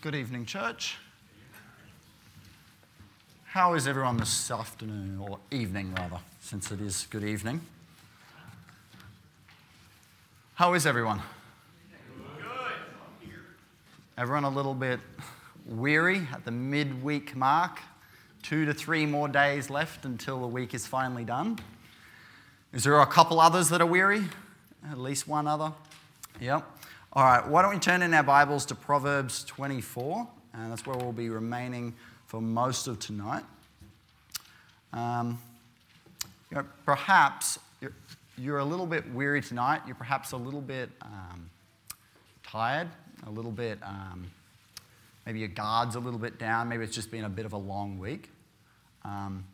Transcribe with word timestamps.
Good 0.00 0.14
evening, 0.14 0.46
church. 0.46 0.96
How 3.46 3.74
is 3.74 3.88
everyone 3.88 4.16
this 4.16 4.48
afternoon, 4.48 5.18
or 5.18 5.40
evening 5.50 5.92
rather, 5.92 6.20
since 6.40 6.70
it 6.70 6.80
is 6.80 7.08
good 7.10 7.24
evening? 7.24 7.60
How 10.54 10.74
is 10.74 10.86
everyone? 10.86 11.20
Good. 12.38 13.30
Everyone 14.16 14.44
a 14.44 14.50
little 14.50 14.74
bit 14.74 15.00
weary 15.66 16.28
at 16.32 16.44
the 16.44 16.52
midweek 16.52 17.34
mark? 17.34 17.80
Two 18.44 18.66
to 18.66 18.72
three 18.72 19.04
more 19.04 19.26
days 19.26 19.68
left 19.68 20.04
until 20.04 20.40
the 20.40 20.46
week 20.46 20.74
is 20.74 20.86
finally 20.86 21.24
done. 21.24 21.58
Is 22.72 22.84
there 22.84 23.00
a 23.00 23.06
couple 23.06 23.40
others 23.40 23.68
that 23.70 23.80
are 23.80 23.86
weary? 23.86 24.22
At 24.88 24.98
least 24.98 25.26
one 25.26 25.48
other? 25.48 25.72
Yep. 26.40 26.64
All 27.14 27.24
right, 27.24 27.48
why 27.48 27.62
don't 27.62 27.72
we 27.72 27.78
turn 27.78 28.02
in 28.02 28.12
our 28.12 28.22
Bibles 28.22 28.66
to 28.66 28.74
Proverbs 28.74 29.42
24, 29.44 30.28
and 30.52 30.70
that's 30.70 30.84
where 30.84 30.94
we'll 30.94 31.10
be 31.10 31.30
remaining 31.30 31.94
for 32.26 32.42
most 32.42 32.86
of 32.86 32.98
tonight. 32.98 33.44
Um, 34.92 35.40
you 36.50 36.58
know, 36.58 36.66
perhaps 36.84 37.58
you're, 37.80 37.94
you're, 38.36 38.58
a 38.58 38.64
little 38.64 38.84
bit 38.84 39.10
weary 39.14 39.40
tonight. 39.40 39.80
You're 39.86 39.94
perhaps 39.94 40.32
a 40.32 40.36
little 40.36 40.60
bit 40.60 40.90
um, 41.00 41.48
tired, 42.42 42.88
a 43.26 43.30
little 43.30 43.52
bit, 43.52 43.78
um, 43.82 44.30
maybe 45.24 45.38
your 45.38 45.48
guard's 45.48 45.94
a 45.94 46.00
little 46.00 46.20
bit 46.20 46.38
down. 46.38 46.68
Maybe 46.68 46.84
it's 46.84 46.94
just 46.94 47.10
been 47.10 47.24
a 47.24 47.30
bit 47.30 47.46
of 47.46 47.54
a 47.54 47.58
long 47.58 47.98
week. 47.98 48.28
Um, 49.06 49.46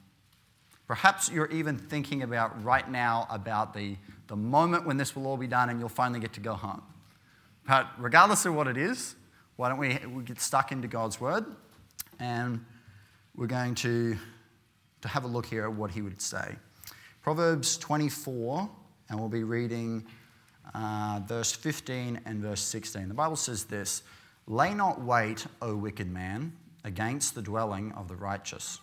perhaps 0.89 1.31
you're 1.31 1.51
even 1.53 1.79
thinking 1.79 2.25
about 2.25 2.65
right 2.65 2.91
now 2.91 3.29
about 3.31 3.75
the, 3.75 3.97
the 4.27 4.37
moment 4.37 4.87
when 4.87 4.97
this 4.97 5.15
will 5.15 5.29
all 5.29 5.37
be 5.37 5.47
done 5.47 5.71
and 5.71 5.79
you'll 5.79 5.89
finally 5.89 6.19
get 6.19 6.33
to 6.33 6.41
go 6.41 6.55
home. 6.55 6.83
But 7.67 7.89
regardless 7.99 8.45
of 8.45 8.55
what 8.55 8.69
it 8.69 8.77
is, 8.77 9.15
why 9.57 9.69
don't 9.69 9.79
we, 9.79 9.99
we 10.07 10.23
get 10.23 10.41
stuck 10.41 10.73
into 10.73 10.89
God's 10.89 11.21
Word 11.21 11.47
and 12.21 12.65
we're 13.35 13.47
going 13.47 13.75
to, 13.77 14.17
to 15.01 15.09
have 15.09 15.25
a 15.25 15.27
look 15.27 15.47
here 15.47 15.65
at 15.65 15.73
what 15.73 15.91
He 15.91 16.03
would 16.03 16.21
say. 16.21 16.57
Proverbs 17.23 17.79
24, 17.79 18.69
and 19.09 19.19
we'll 19.19 19.29
be 19.29 19.45
reading 19.45 20.05
uh, 20.75 21.21
verse 21.27 21.53
15 21.53 22.21
and 22.27 22.41
verse 22.41 22.61
16. 22.61 23.09
The 23.09 23.15
Bible 23.15 23.37
says 23.37 23.65
this 23.65 24.03
Lay 24.47 24.75
not 24.75 25.01
wait, 25.01 25.47
O 25.63 25.75
wicked 25.75 26.11
man, 26.11 26.53
against 26.85 27.35
the 27.35 27.43
dwelling 27.43 27.93
of 27.93 28.09
the 28.09 28.17
righteous. 28.17 28.79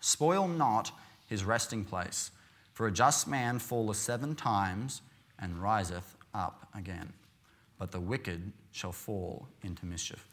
Spoil 0.00 0.46
not 0.46 0.90
his 1.26 1.42
resting 1.42 1.84
place, 1.84 2.30
for 2.74 2.86
a 2.86 2.92
just 2.92 3.26
man 3.26 3.58
falleth 3.58 3.96
seven 3.96 4.34
times 4.34 5.00
and 5.38 5.62
riseth 5.62 6.16
up 6.34 6.68
again 6.74 7.14
but 7.78 7.90
the 7.90 8.00
wicked 8.00 8.52
shall 8.72 8.92
fall 8.92 9.48
into 9.62 9.86
mischief. 9.86 10.26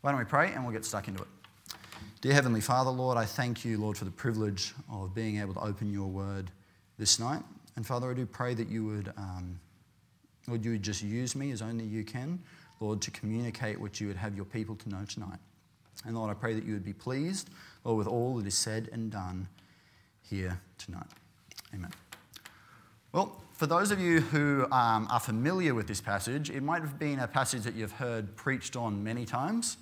Why 0.00 0.10
don't 0.10 0.18
we 0.18 0.24
pray 0.24 0.52
and 0.52 0.64
we'll 0.64 0.72
get 0.72 0.84
stuck 0.84 1.08
into 1.08 1.22
it? 1.22 1.28
Dear 2.20 2.34
Heavenly 2.34 2.60
Father, 2.60 2.90
Lord, 2.90 3.16
I 3.16 3.24
thank 3.24 3.64
you, 3.64 3.78
Lord, 3.78 3.96
for 3.96 4.04
the 4.04 4.10
privilege 4.10 4.74
of 4.90 5.14
being 5.14 5.38
able 5.38 5.54
to 5.54 5.60
open 5.60 5.92
your 5.92 6.08
word 6.08 6.50
this 6.98 7.18
night. 7.18 7.42
And 7.76 7.86
Father, 7.86 8.10
I 8.10 8.14
do 8.14 8.26
pray 8.26 8.54
that 8.54 8.68
you 8.68 8.84
would, 8.86 9.12
um, 9.16 9.60
Lord, 10.46 10.64
you 10.64 10.72
would 10.72 10.82
just 10.82 11.02
use 11.02 11.36
me 11.36 11.52
as 11.52 11.62
only 11.62 11.84
you 11.84 12.04
can, 12.04 12.40
Lord, 12.80 13.00
to 13.02 13.10
communicate 13.10 13.80
what 13.80 14.00
you 14.00 14.08
would 14.08 14.16
have 14.16 14.34
your 14.34 14.44
people 14.44 14.74
to 14.76 14.88
know 14.88 15.04
tonight. 15.08 15.38
And 16.04 16.16
Lord, 16.16 16.30
I 16.30 16.34
pray 16.34 16.54
that 16.54 16.64
you 16.64 16.72
would 16.72 16.84
be 16.84 16.92
pleased, 16.92 17.50
Lord, 17.84 17.98
with 17.98 18.06
all 18.06 18.36
that 18.36 18.46
is 18.46 18.56
said 18.56 18.88
and 18.92 19.10
done 19.10 19.48
here 20.22 20.60
tonight. 20.76 21.06
Amen. 21.74 21.90
Well, 23.12 23.42
for 23.58 23.66
those 23.66 23.90
of 23.90 23.98
you 23.98 24.20
who 24.20 24.66
um, 24.70 25.08
are 25.10 25.18
familiar 25.18 25.74
with 25.74 25.88
this 25.88 26.00
passage, 26.00 26.48
it 26.48 26.62
might 26.62 26.80
have 26.80 26.96
been 26.96 27.18
a 27.18 27.26
passage 27.26 27.62
that 27.62 27.74
you've 27.74 27.90
heard 27.90 28.36
preached 28.36 28.76
on 28.76 29.02
many 29.02 29.24
times 29.24 29.78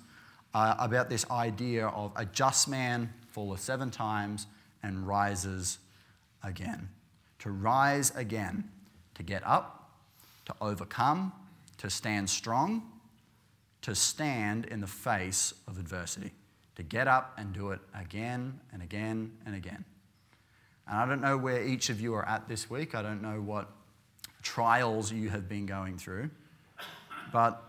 uh, 0.55 0.73
about 0.79 1.11
this 1.11 1.29
idea 1.29 1.85
of 1.89 2.11
a 2.15 2.25
just 2.25 2.67
man 2.67 3.13
falleth 3.29 3.59
seven 3.59 3.91
times 3.91 4.47
and 4.81 5.07
rises 5.07 5.77
again. 6.43 6.89
To 7.39 7.51
rise 7.51 8.11
again, 8.15 8.67
to 9.13 9.21
get 9.21 9.45
up, 9.45 9.91
to 10.45 10.55
overcome, 10.59 11.31
to 11.77 11.91
stand 11.91 12.31
strong, 12.31 12.81
to 13.83 13.93
stand 13.93 14.65
in 14.65 14.81
the 14.81 14.87
face 14.87 15.53
of 15.67 15.77
adversity, 15.77 16.31
to 16.77 16.81
get 16.81 17.07
up 17.07 17.35
and 17.37 17.53
do 17.53 17.69
it 17.69 17.79
again 17.93 18.59
and 18.73 18.81
again 18.81 19.33
and 19.45 19.53
again. 19.55 19.85
And 20.89 20.97
I 20.97 21.05
don't 21.05 21.21
know 21.21 21.37
where 21.37 21.63
each 21.63 21.89
of 21.89 21.99
you 21.99 22.13
are 22.15 22.27
at 22.27 22.47
this 22.47 22.69
week. 22.69 22.95
I 22.95 23.01
don't 23.01 23.21
know 23.21 23.41
what 23.41 23.69
trials 24.41 25.11
you 25.11 25.29
have 25.29 25.49
been 25.49 25.65
going 25.65 25.97
through. 25.97 26.29
But 27.33 27.61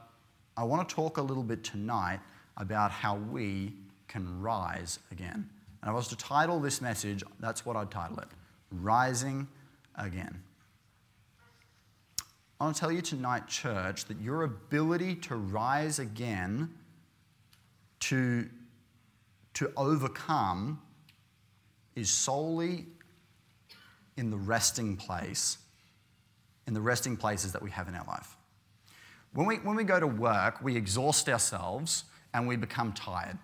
I 0.56 0.64
want 0.64 0.88
to 0.88 0.94
talk 0.94 1.18
a 1.18 1.22
little 1.22 1.42
bit 1.42 1.64
tonight 1.64 2.20
about 2.56 2.90
how 2.90 3.16
we 3.16 3.72
can 4.06 4.40
rise 4.40 4.98
again. 5.10 5.48
And 5.82 5.90
I 5.90 5.92
was 5.92 6.08
to 6.08 6.16
title 6.16 6.60
this 6.60 6.80
message, 6.80 7.22
that's 7.40 7.64
what 7.66 7.76
I'd 7.76 7.90
title 7.90 8.18
it 8.18 8.28
Rising 8.70 9.48
Again. 9.96 10.42
I 12.60 12.64
want 12.64 12.76
to 12.76 12.80
tell 12.80 12.92
you 12.92 13.02
tonight, 13.02 13.46
church, 13.46 14.04
that 14.06 14.20
your 14.20 14.42
ability 14.42 15.16
to 15.16 15.36
rise 15.36 16.00
again, 16.00 16.70
to, 18.00 18.48
to 19.54 19.72
overcome, 19.76 20.80
is 21.94 22.10
solely 22.10 22.86
in 24.18 24.30
the 24.30 24.36
resting 24.36 24.96
place, 24.96 25.58
in 26.66 26.74
the 26.74 26.80
resting 26.80 27.16
places 27.16 27.52
that 27.52 27.62
we 27.62 27.70
have 27.70 27.88
in 27.88 27.94
our 27.94 28.04
life. 28.06 28.36
When 29.32 29.46
we, 29.46 29.56
when 29.56 29.76
we 29.76 29.84
go 29.84 30.00
to 30.00 30.06
work, 30.06 30.60
we 30.62 30.76
exhaust 30.76 31.28
ourselves 31.28 32.04
and 32.34 32.48
we 32.48 32.56
become 32.56 32.92
tired. 32.92 33.38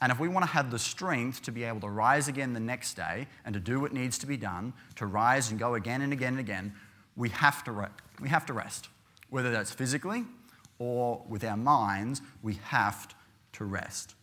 And 0.00 0.10
if 0.10 0.18
we 0.18 0.28
want 0.28 0.44
to 0.44 0.50
have 0.50 0.70
the 0.70 0.78
strength 0.78 1.42
to 1.42 1.52
be 1.52 1.64
able 1.64 1.80
to 1.80 1.88
rise 1.88 2.28
again 2.28 2.54
the 2.54 2.60
next 2.60 2.94
day 2.94 3.28
and 3.44 3.52
to 3.52 3.60
do 3.60 3.78
what 3.78 3.92
needs 3.92 4.18
to 4.18 4.26
be 4.26 4.36
done, 4.36 4.72
to 4.96 5.06
rise 5.06 5.50
and 5.50 5.58
go 5.58 5.74
again 5.74 6.00
and 6.00 6.12
again 6.12 6.32
and 6.34 6.40
again, 6.40 6.74
we 7.14 7.28
have 7.30 7.62
to, 7.64 7.72
re- 7.72 7.88
we 8.20 8.28
have 8.28 8.46
to 8.46 8.52
rest. 8.52 8.88
Whether 9.28 9.50
that's 9.50 9.72
physically 9.72 10.24
or 10.78 11.24
with 11.28 11.44
our 11.44 11.56
minds, 11.56 12.22
we 12.42 12.54
have 12.64 13.14
to 13.52 13.64
rest. 13.64 14.14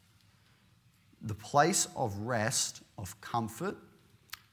The 1.21 1.35
place 1.35 1.87
of 1.95 2.15
rest, 2.17 2.81
of 2.97 3.19
comfort, 3.21 3.75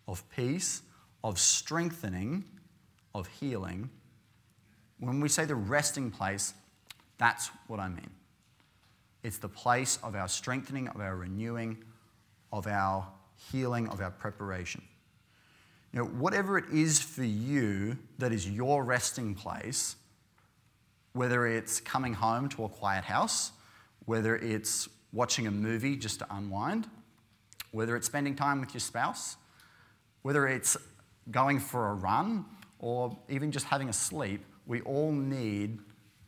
of 0.07 0.29
peace, 0.31 0.83
of 1.23 1.39
strengthening, 1.39 2.45
of 3.15 3.27
healing, 3.27 3.91
when 4.99 5.21
we 5.21 5.29
say 5.29 5.45
the 5.45 5.55
resting 5.55 6.11
place, 6.11 6.55
that's 7.19 7.51
what 7.67 7.81
I 7.81 7.89
mean. 7.89 8.11
It's 9.23 9.39
the 9.39 9.49
place 9.49 9.99
of 10.03 10.15
our 10.15 10.29
strengthening, 10.29 10.89
of 10.89 11.01
our 11.01 11.17
renewing, 11.17 11.79
of 12.53 12.67
our 12.67 13.07
healing, 13.51 13.89
of 13.89 14.01
our 14.01 14.11
preparation. 14.11 14.83
You 15.93 16.01
know, 16.01 16.07
whatever 16.07 16.57
it 16.57 16.67
is 16.73 17.01
for 17.01 17.25
you 17.25 17.99
that 18.19 18.33
is 18.33 18.49
your 18.49 18.85
resting 18.85 19.35
place, 19.35 19.97
whether 21.13 21.47
it's 21.47 21.81
coming 21.81 22.15
home 22.15 22.49
to 22.51 22.65
a 22.65 22.69
quiet 22.69 23.05
house, 23.05 23.53
whether 24.05 24.37
it's 24.37 24.89
watching 25.13 25.47
a 25.47 25.51
movie 25.51 25.97
just 25.97 26.21
to 26.21 26.27
unwind, 26.31 26.89
whether 27.73 27.97
it's 27.97 28.07
spending 28.07 28.37
time 28.37 28.61
with 28.61 28.73
your 28.73 28.81
spouse, 28.81 29.37
whether 30.23 30.47
it's 30.47 30.77
going 31.31 31.61
for 31.61 31.89
a 31.89 31.95
run, 31.95 32.45
or 32.79 33.17
even 33.29 33.53
just 33.53 33.67
having 33.67 33.89
a 33.89 33.93
sleep, 33.93 34.45
we 34.67 34.81
all 34.83 35.13
need 35.13 35.79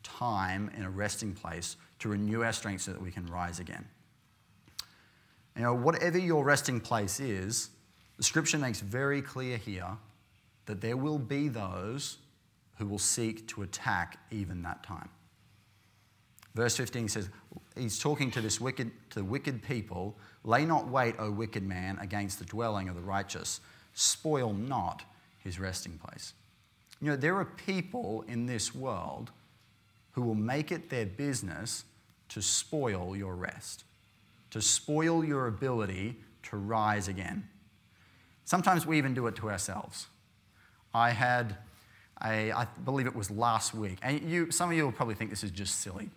time 0.03 0.71
in 0.77 0.83
a 0.85 0.91
resting 0.91 1.33
place 1.33 1.77
to 2.01 2.09
renew 2.09 2.43
our 2.43 2.53
strength 2.53 2.83
so 2.83 2.93
that 2.93 3.01
we 3.01 3.11
can 3.11 3.27
rise 3.27 3.61
again. 3.61 3.85
You 5.57 5.63
know, 5.63 5.75
whatever 5.75 6.19
your 6.19 6.45
resting 6.45 6.81
place 6.81 7.21
is, 7.21 7.71
the 8.17 8.23
scripture 8.23 8.59
makes 8.59 8.81
very 8.81 9.23
clear 9.23 9.57
here 9.57 9.97
that 10.67 10.81
there 10.81 10.97
will 10.97 11.19
be 11.19 11.49
those 11.49 12.19
who 12.79 12.87
will 12.87 12.99
seek 12.99 13.47
to 13.49 13.63
attack 13.63 14.19
even 14.31 14.63
that 14.63 14.83
time. 14.83 15.09
Verse 16.55 16.77
15 16.77 17.09
says, 17.09 17.31
he's 17.77 17.99
talking 17.99 18.31
to 18.31 18.41
this 18.41 18.61
wicked, 18.61 18.91
to 19.11 19.25
wicked 19.25 19.63
people, 19.63 20.19
lay 20.45 20.67
not 20.67 20.89
wait, 20.89 21.15
O 21.19 21.31
wicked 21.31 21.63
man, 21.63 21.99
against 21.99 22.39
the 22.39 22.45
dwelling 22.45 22.89
of 22.89 22.95
the 22.95 23.01
righteous 23.01 23.61
spoil 23.95 24.53
not 24.53 25.05
his 25.39 25.59
resting 25.59 25.99
place. 25.99 26.35
You 27.01 27.11
know, 27.11 27.17
there 27.17 27.37
are 27.37 27.45
people 27.45 28.25
in 28.29 28.47
this 28.47 28.75
world 28.75 29.31
who 30.13 30.23
will 30.23 30.35
make 30.35 30.71
it 30.71 30.89
their 30.89 31.07
business 31.07 31.85
to 32.29 32.41
spoil 32.41 33.17
your 33.17 33.35
rest, 33.35 33.85
to 34.51 34.63
spoil 34.63 35.25
your 35.25 35.47
ability 35.47 36.17
to 36.45 36.57
rise 36.57 37.09
again. 37.09 37.49
Sometimes 38.45 38.87
we 38.87 38.99
even 38.99 39.15
do 39.15 39.27
it 39.27 39.37
to 39.37 39.51
ourselves. 39.51 40.07
I 40.95 41.11
had 41.11 41.57
a, 42.25 42.53
I 42.53 42.67
believe 42.85 43.07
it 43.07 43.17
was 43.17 43.31
last 43.31 43.75
week, 43.75 43.99
and 44.03 44.21
you, 44.23 44.51
some 44.51 44.71
of 44.71 44.77
you 44.77 44.85
will 44.85 44.93
probably 44.93 45.15
think 45.15 45.31
this 45.31 45.43
is 45.43 45.51
just 45.51 45.81
silly, 45.81 46.11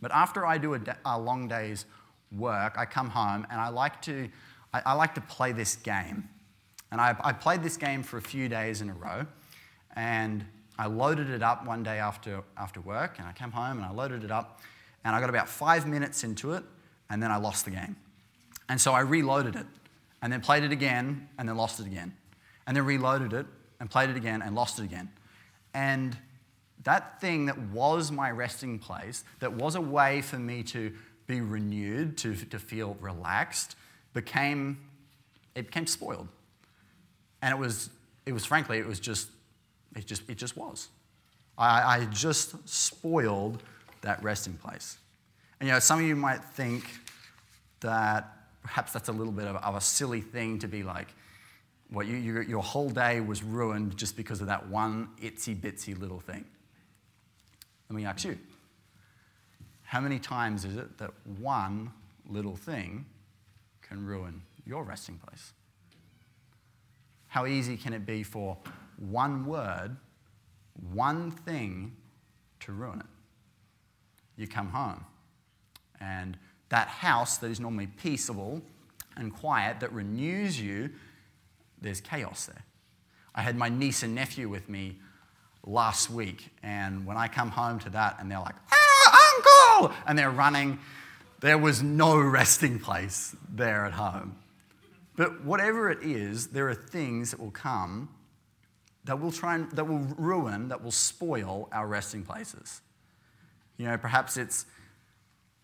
but 0.00 0.10
after 0.12 0.46
I 0.46 0.58
do 0.58 0.74
a, 0.74 0.80
a 1.04 1.18
long 1.18 1.48
day's 1.48 1.84
work, 2.32 2.74
I 2.76 2.84
come 2.84 3.10
home 3.10 3.46
and 3.50 3.60
I 3.60 3.68
like 3.68 4.02
to, 4.02 4.28
I, 4.72 4.82
I 4.86 4.92
like 4.94 5.14
to 5.14 5.20
play 5.20 5.52
this 5.52 5.76
game. 5.76 6.28
And 6.90 7.00
I, 7.00 7.16
I 7.20 7.32
played 7.32 7.62
this 7.62 7.76
game 7.76 8.02
for 8.02 8.16
a 8.16 8.22
few 8.22 8.48
days 8.48 8.80
in 8.80 8.90
a 8.90 8.94
row. 8.94 9.26
And 9.94 10.44
I 10.78 10.86
loaded 10.86 11.30
it 11.30 11.42
up 11.42 11.66
one 11.66 11.82
day 11.82 11.98
after, 11.98 12.42
after 12.56 12.80
work. 12.80 13.18
And 13.18 13.26
I 13.26 13.32
came 13.32 13.50
home 13.50 13.78
and 13.78 13.86
I 13.86 13.90
loaded 13.90 14.24
it 14.24 14.30
up. 14.30 14.60
and 15.06 15.14
I 15.14 15.20
got 15.20 15.30
about 15.30 15.48
five 15.48 15.86
minutes 15.86 16.24
into 16.24 16.54
it, 16.54 16.64
and 17.08 17.22
then 17.22 17.30
I 17.30 17.36
lost 17.36 17.64
the 17.64 17.70
game. 17.70 17.94
And 18.68 18.80
so 18.80 18.92
I 18.92 19.00
reloaded 19.00 19.54
it, 19.54 19.66
and 20.20 20.32
then 20.32 20.40
played 20.40 20.64
it 20.64 20.72
again, 20.72 21.28
and 21.38 21.48
then 21.48 21.56
lost 21.56 21.78
it 21.78 21.86
again. 21.86 22.12
And 22.66 22.76
then 22.76 22.84
reloaded 22.84 23.32
it, 23.32 23.46
and 23.78 23.88
played 23.88 24.10
it 24.10 24.16
again, 24.16 24.42
and 24.42 24.56
lost 24.56 24.80
it 24.80 24.82
again. 24.82 25.08
And 25.74 26.18
that 26.82 27.20
thing 27.20 27.46
that 27.46 27.56
was 27.56 28.10
my 28.10 28.32
resting 28.32 28.80
place, 28.80 29.22
that 29.38 29.52
was 29.52 29.76
a 29.76 29.80
way 29.80 30.22
for 30.22 30.40
me 30.40 30.64
to 30.64 30.92
be 31.28 31.40
renewed, 31.40 32.18
to, 32.18 32.34
to 32.34 32.58
feel 32.58 32.96
relaxed, 33.00 33.76
became, 34.12 34.76
it 35.54 35.66
became 35.66 35.86
spoiled. 35.86 36.26
And 37.42 37.52
it 37.52 37.58
was, 37.58 37.90
it 38.24 38.32
was 38.32 38.44
frankly, 38.44 38.78
it 38.78 38.86
was 38.86 39.00
just, 39.00 39.28
it 39.94 40.06
just, 40.06 40.28
it 40.28 40.36
just 40.36 40.56
was. 40.56 40.88
I, 41.58 42.06
just 42.10 42.68
spoiled 42.68 43.62
that 44.02 44.22
resting 44.22 44.54
place. 44.54 44.98
And 45.58 45.68
you 45.68 45.72
know, 45.72 45.78
some 45.78 46.00
of 46.00 46.04
you 46.04 46.16
might 46.16 46.44
think 46.44 46.84
that 47.80 48.30
perhaps 48.62 48.92
that's 48.92 49.08
a 49.08 49.12
little 49.12 49.32
bit 49.32 49.46
of, 49.46 49.56
of 49.56 49.74
a 49.74 49.80
silly 49.80 50.20
thing 50.20 50.58
to 50.58 50.68
be 50.68 50.82
like, 50.82 51.08
what 51.90 52.06
you, 52.06 52.16
you, 52.16 52.40
your 52.42 52.62
whole 52.62 52.90
day 52.90 53.20
was 53.20 53.42
ruined 53.42 53.96
just 53.96 54.16
because 54.16 54.40
of 54.40 54.48
that 54.48 54.68
one 54.68 55.08
itsy 55.22 55.56
bitsy 55.56 55.98
little 55.98 56.20
thing. 56.20 56.44
Let 57.88 57.96
me 57.96 58.04
ask 58.04 58.24
you 58.24 58.38
how 59.84 60.00
many 60.00 60.18
times 60.18 60.64
is 60.64 60.76
it 60.76 60.98
that 60.98 61.12
one 61.38 61.92
little 62.28 62.56
thing 62.56 63.06
can 63.82 64.04
ruin 64.04 64.42
your 64.66 64.82
resting 64.82 65.16
place? 65.16 65.52
How 67.36 67.44
easy 67.44 67.76
can 67.76 67.92
it 67.92 68.06
be 68.06 68.22
for 68.22 68.56
one 68.96 69.44
word, 69.44 69.94
one 70.90 71.30
thing 71.30 71.94
to 72.60 72.72
ruin 72.72 73.00
it? 73.00 73.06
You 74.38 74.48
come 74.48 74.70
home, 74.70 75.04
and 76.00 76.38
that 76.70 76.88
house 76.88 77.36
that 77.36 77.50
is 77.50 77.60
normally 77.60 77.88
peaceable 77.88 78.62
and 79.18 79.34
quiet, 79.34 79.80
that 79.80 79.92
renews 79.92 80.58
you, 80.58 80.88
there's 81.78 82.00
chaos 82.00 82.46
there. 82.46 82.64
I 83.34 83.42
had 83.42 83.54
my 83.54 83.68
niece 83.68 84.02
and 84.02 84.14
nephew 84.14 84.48
with 84.48 84.70
me 84.70 84.96
last 85.66 86.08
week, 86.08 86.48
and 86.62 87.04
when 87.04 87.18
I 87.18 87.28
come 87.28 87.50
home 87.50 87.78
to 87.80 87.90
that, 87.90 88.16
and 88.18 88.30
they're 88.30 88.40
like, 88.40 88.56
ah, 88.72 89.34
uncle! 89.36 89.96
And 90.06 90.18
they're 90.18 90.30
running, 90.30 90.78
there 91.40 91.58
was 91.58 91.82
no 91.82 92.18
resting 92.18 92.80
place 92.80 93.36
there 93.54 93.84
at 93.84 93.92
home. 93.92 94.36
But 95.16 95.44
whatever 95.44 95.90
it 95.90 96.02
is, 96.02 96.48
there 96.48 96.68
are 96.68 96.74
things 96.74 97.30
that 97.30 97.40
will 97.40 97.50
come 97.50 98.10
that 99.06 99.20
will 99.20 99.32
try 99.32 99.54
and, 99.54 99.70
that 99.72 99.84
will 99.84 100.00
ruin, 100.18 100.68
that 100.68 100.82
will 100.82 100.90
spoil 100.90 101.68
our 101.72 101.86
resting 101.86 102.24
places. 102.24 102.80
You 103.78 103.86
know, 103.86 103.96
perhaps 103.96 104.36
it's 104.36 104.66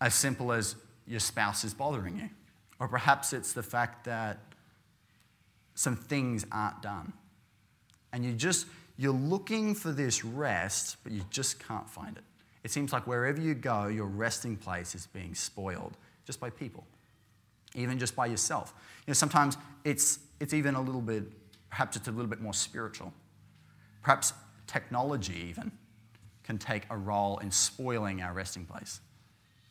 as 0.01 0.13
simple 0.13 0.51
as 0.51 0.75
your 1.05 1.19
spouse 1.19 1.63
is 1.63 1.73
bothering 1.73 2.17
you, 2.17 2.29
or 2.79 2.87
perhaps 2.87 3.33
it's 3.33 3.51
the 3.51 3.63
fact 3.63 4.05
that 4.05 4.39
some 5.75 5.95
things 5.95 6.45
aren't 6.51 6.81
done. 6.81 7.11
And 8.13 8.23
you 8.23 8.31
just, 8.31 8.65
you're 8.97 9.11
looking 9.11 9.75
for 9.75 9.91
this 9.91 10.23
rest, 10.23 10.97
but 11.03 11.11
you 11.11 11.21
just 11.29 11.59
can't 11.59 11.89
find 11.89 12.15
it. 12.15 12.23
It 12.63 12.71
seems 12.71 12.93
like 12.93 13.05
wherever 13.07 13.41
you 13.41 13.55
go, 13.55 13.87
your 13.87 14.05
resting 14.05 14.55
place 14.55 14.95
is 14.95 15.07
being 15.07 15.35
spoiled 15.35 15.97
just 16.25 16.39
by 16.39 16.49
people, 16.49 16.85
even 17.75 17.99
just 17.99 18.15
by 18.15 18.25
yourself. 18.25 18.73
You 19.05 19.11
know, 19.11 19.13
sometimes 19.13 19.57
it's, 19.83 20.19
it's 20.39 20.53
even 20.53 20.75
a 20.75 20.81
little 20.81 21.01
bit, 21.01 21.23
perhaps 21.69 21.97
it's 21.97 22.07
a 22.07 22.11
little 22.11 22.29
bit 22.29 22.41
more 22.41 22.53
spiritual. 22.53 23.13
Perhaps 24.01 24.33
technology, 24.67 25.47
even, 25.49 25.71
can 26.43 26.57
take 26.57 26.83
a 26.89 26.97
role 26.97 27.37
in 27.39 27.51
spoiling 27.51 28.21
our 28.21 28.33
resting 28.33 28.65
place. 28.65 28.99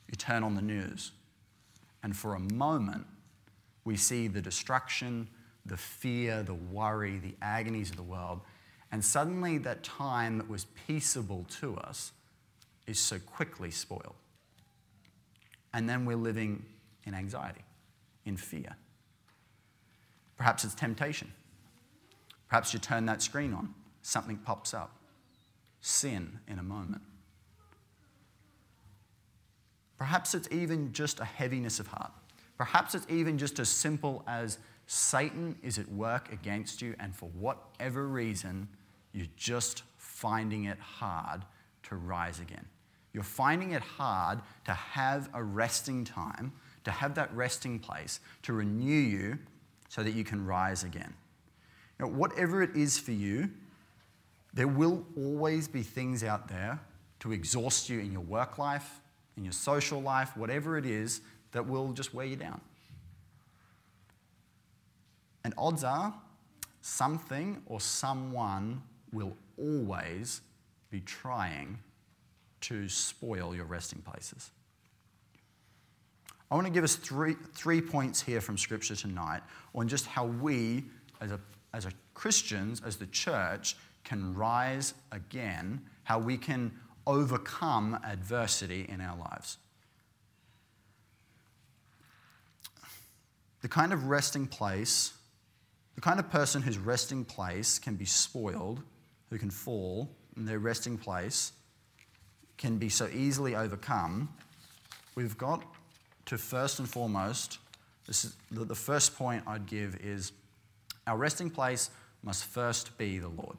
You 0.09 0.17
turn 0.17 0.43
on 0.43 0.55
the 0.55 0.63
news, 0.63 1.13
and 2.03 2.17
for 2.17 2.35
a 2.35 2.41
moment, 2.41 3.07
we 3.85 3.97
see 3.97 4.29
the 4.29 4.41
destruction, 4.41 5.29
the 5.67 5.77
fear, 5.77 6.43
the 6.43 6.55
worry, 6.55 7.19
the 7.19 7.35
agonies 7.41 7.91
of 7.91 7.97
the 7.97 8.03
world. 8.03 8.41
And 8.91 9.05
suddenly, 9.05 9.59
that 9.59 9.83
time 9.83 10.39
that 10.39 10.49
was 10.49 10.67
peaceable 10.87 11.47
to 11.61 11.77
us 11.77 12.13
is 12.87 12.99
so 12.99 13.19
quickly 13.19 13.71
spoiled. 13.71 14.15
And 15.73 15.89
then 15.89 16.05
we're 16.05 16.17
living 16.17 16.65
in 17.07 17.15
anxiety, 17.15 17.63
in 18.25 18.37
fear. 18.37 18.77
Perhaps 20.37 20.65
it's 20.65 20.75
temptation. 20.75 21.33
Perhaps 22.49 22.73
you 22.73 22.79
turn 22.79 23.07
that 23.07 23.23
screen 23.23 23.53
on, 23.53 23.75
something 24.03 24.37
pops 24.37 24.75
up. 24.75 24.97
Sin 25.81 26.39
in 26.49 26.59
a 26.59 26.63
moment. 26.63 27.03
Perhaps 29.99 30.35
it's 30.35 30.49
even 30.51 30.93
just 30.93 31.21
a 31.21 31.25
heaviness 31.25 31.81
of 31.81 31.87
heart. 31.87 32.13
Perhaps 32.59 32.95
it's 32.95 33.07
even 33.09 33.39
just 33.39 33.59
as 33.59 33.69
simple 33.69 34.23
as 34.27 34.59
Satan 34.87 35.57
is 35.63 35.79
at 35.79 35.89
work 35.91 36.33
against 36.33 36.83
you, 36.83 36.95
and 37.01 37.15
for 37.15 37.29
whatever 37.31 38.07
reason, 38.07 38.69
you're 39.13 39.27
just 39.37 39.83
finding 39.97 40.65
it 40.65 40.79
hard 40.79 41.45
to 41.85 41.97
rise 41.97 42.41
again. 42.41 42.67
You're 43.13 43.23
finding 43.23 43.73
it 43.73 43.83
hard 43.83 44.41
to 44.65 44.73
have 44.73 45.29
a 45.35 45.43
resting 45.43 46.05
time, 46.05 46.53
to 46.85 46.91
have 46.91 47.15
that 47.15 47.35
resting 47.35 47.79
place, 47.79 48.21
to 48.43 48.53
renew 48.53 48.93
you 48.93 49.39
so 49.89 50.03
that 50.03 50.13
you 50.13 50.25
can 50.25 50.45
rise 50.45 50.85
again. 50.85 51.15
Know, 51.99 52.09
whatever 52.09 52.63
it 52.63 52.75
is 52.75 52.99
for 52.99 53.13
you, 53.13 53.51
there 54.53 54.67
will 54.67 55.07
always 55.17 55.69
be 55.69 55.83
things 55.83 56.25
out 56.25 56.49
there 56.49 56.81
to 57.21 57.33
exhaust 57.33 57.89
you 57.89 58.01
in 58.01 58.11
your 58.11 58.23
work 58.23 58.59
life, 58.59 59.01
in 59.37 59.45
your 59.45 59.53
social 59.53 60.03
life, 60.03 60.37
whatever 60.37 60.77
it 60.77 60.85
is, 60.85 61.21
that 61.53 61.67
will 61.67 61.93
just 61.93 62.13
wear 62.13 62.27
you 62.27 62.37
down. 62.37 62.61
And 65.45 65.55
odds 65.57 65.85
are, 65.85 66.15
something 66.81 67.63
or 67.67 67.81
someone 67.81 68.83
will 69.13 69.37
always 69.57 70.41
be 70.91 71.01
trying 71.01 71.79
to 72.63 72.89
spoil 72.89 73.55
your 73.55 73.65
resting 73.65 74.03
places. 74.03 74.51
I 76.53 76.55
want 76.55 76.67
to 76.67 76.73
give 76.73 76.85
us 76.85 76.97
three, 76.97 77.35
three 77.55 77.81
points 77.81 78.21
here 78.21 78.43
from 78.43 78.59
Scripture 78.59 78.95
tonight 78.95 79.41
on 79.75 79.89
just 79.89 80.05
how 80.05 80.27
we, 80.27 80.85
as, 81.19 81.33
a, 81.33 81.41
as 81.73 81.87
a 81.87 81.93
Christians, 82.13 82.83
as 82.85 82.97
the 82.97 83.07
church, 83.07 83.75
can 84.05 84.35
rise 84.35 84.93
again, 85.13 85.81
how 86.05 86.19
we 86.19 86.37
can 86.37 86.71
overcome 87.07 87.99
adversity 88.07 88.85
in 88.87 89.01
our 89.01 89.17
lives. 89.17 89.57
The 93.63 93.69
kind 93.69 93.95
of 93.95 94.09
resting 94.09 94.47
place, 94.47 95.15
the 95.95 96.03
kind 96.03 96.21
of 96.21 96.31
person 96.31 96.61
whose 96.61 96.77
resting 96.77 97.25
place 97.25 97.79
can 97.79 97.95
be 97.95 98.05
spoiled, 98.05 98.83
who 99.31 99.39
can 99.39 99.51
fall, 99.51 100.11
and 100.37 100.47
their 100.47 100.59
resting 100.59 100.99
place 100.99 101.53
can 102.59 102.77
be 102.77 102.91
so 102.91 103.09
easily 103.09 103.57
overcome, 103.57 104.29
we've 105.15 105.39
got 105.39 105.65
to 106.27 106.39
first 106.39 106.79
and 106.79 106.89
foremost, 106.89 107.59
is, 108.09 108.35
the 108.51 108.75
first 108.75 109.17
point 109.17 109.45
I'd 109.47 109.67
give 109.67 109.97
is 109.97 110.33
our 111.07 111.17
resting 111.17 111.51
place 111.51 111.91
must 112.23 112.45
first 112.45 112.97
be 112.99 113.19
the 113.19 113.29
Lord. 113.29 113.57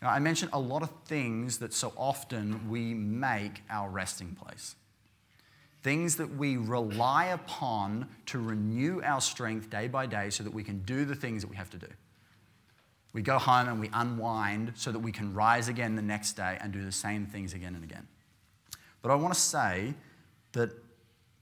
Now, 0.00 0.10
I 0.10 0.18
mentioned 0.18 0.50
a 0.52 0.58
lot 0.58 0.82
of 0.82 0.90
things 1.04 1.58
that 1.58 1.72
so 1.72 1.92
often 1.96 2.68
we 2.68 2.92
make 2.92 3.62
our 3.70 3.88
resting 3.88 4.34
place. 4.34 4.74
Things 5.82 6.16
that 6.16 6.36
we 6.36 6.56
rely 6.56 7.26
upon 7.26 8.08
to 8.26 8.38
renew 8.40 9.00
our 9.02 9.20
strength 9.20 9.70
day 9.70 9.88
by 9.88 10.06
day 10.06 10.30
so 10.30 10.42
that 10.42 10.52
we 10.52 10.64
can 10.64 10.80
do 10.82 11.04
the 11.04 11.14
things 11.14 11.42
that 11.42 11.48
we 11.48 11.56
have 11.56 11.70
to 11.70 11.78
do. 11.78 11.88
We 13.12 13.22
go 13.22 13.38
home 13.38 13.68
and 13.68 13.78
we 13.78 13.90
unwind 13.92 14.72
so 14.74 14.90
that 14.90 14.98
we 14.98 15.12
can 15.12 15.34
rise 15.34 15.68
again 15.68 15.96
the 15.96 16.02
next 16.02 16.32
day 16.32 16.58
and 16.60 16.72
do 16.72 16.84
the 16.84 16.92
same 16.92 17.26
things 17.26 17.52
again 17.52 17.74
and 17.74 17.84
again. 17.84 18.06
But 19.02 19.10
I 19.10 19.16
want 19.16 19.34
to 19.34 19.40
say 19.40 19.94
that 20.52 20.70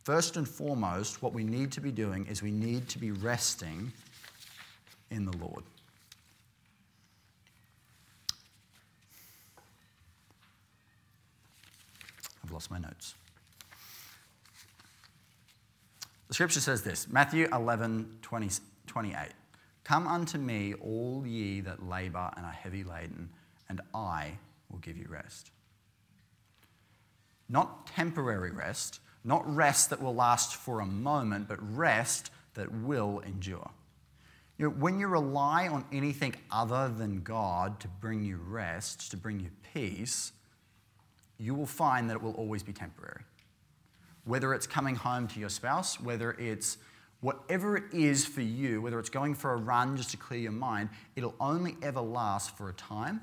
first 0.05 0.37
and 0.37 0.49
foremost, 0.49 1.23
what 1.23 1.33
we 1.33 1.45
need 1.45 1.73
to 1.73 1.81
be 1.81 1.93
doing 1.93 2.27
is 2.27 2.43
we 2.43 2.51
need 2.51 2.89
to 2.89 2.99
be 2.99 3.11
resting 3.11 3.93
in 5.11 5.25
the 5.25 5.37
Lord. 5.37 5.65
I've 12.45 12.53
lost 12.53 12.71
my 12.71 12.79
notes. 12.79 13.15
The 16.29 16.35
scripture 16.35 16.61
says 16.61 16.83
this 16.83 17.09
Matthew 17.09 17.49
11 17.53 18.19
20, 18.23 18.49
28. 18.87 19.17
Come 19.83 20.07
unto 20.07 20.39
me, 20.39 20.75
all 20.75 21.25
ye 21.27 21.61
that 21.63 21.85
labor 21.85 22.31
and 22.37 22.47
are 22.47 22.53
heavy 22.53 22.85
laden, 22.85 23.31
and 23.69 23.81
I 23.93 24.33
will 24.71 24.79
give 24.79 24.97
you 24.97 25.07
rest. 25.09 25.51
Not 27.51 27.89
temporary 27.89 28.53
rest, 28.53 29.01
not 29.25 29.43
rest 29.55 29.91
that 29.91 30.01
will 30.01 30.15
last 30.15 30.55
for 30.55 30.81
a 30.81 30.87
moment, 30.87 31.49
but 31.49 31.59
rest 31.77 32.31
that 32.55 32.73
will 32.73 33.19
endure. 33.21 33.71
You 34.57 34.67
know, 34.67 34.75
when 34.77 35.01
you 35.01 35.09
rely 35.09 35.69
on 35.69 35.85
anything 35.91 36.35
other 36.51 36.89
than 36.89 37.23
God 37.23 37.81
to 37.81 37.89
bring 37.89 38.23
you 38.23 38.37
rest, 38.37 39.11
to 39.11 39.17
bring 39.17 39.41
you 39.41 39.51
peace, 39.75 40.33
you 41.39 41.55
will 41.55 41.67
find 41.67 42.09
that 42.09 42.15
it 42.15 42.23
will 42.23 42.35
always 42.35 42.63
be 42.63 42.73
temporary. 42.73 43.23
Whether 44.25 44.55
it's 44.55 44.67
coming 44.67 44.95
home 44.95 45.27
to 45.29 45.41
your 45.41 45.49
spouse, 45.49 45.99
whether 45.99 46.33
it's 46.33 46.79
whatever 47.21 47.77
it 47.77 47.85
is 47.93 48.27
for 48.27 48.43
you, 48.43 48.81
whether 48.83 49.01
it's 49.01 49.11
going 49.11 49.35
for 49.35 49.53
a 49.53 49.57
run 49.57 49.97
just 49.97 50.11
to 50.11 50.17
clear 50.17 50.41
your 50.41 50.53
mind, 50.53 50.91
it'll 51.17 51.35
only 51.41 51.77
ever 51.83 52.01
last 52.01 52.57
for 52.57 52.69
a 52.69 52.75
time 52.75 53.21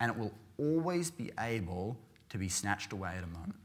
and 0.00 0.10
it 0.10 0.18
will 0.18 0.32
always 0.58 1.10
be 1.10 1.30
able 1.38 1.98
to 2.30 2.38
be 2.38 2.48
snatched 2.48 2.92
away 2.92 3.14
at 3.16 3.24
a 3.24 3.26
moment. 3.26 3.56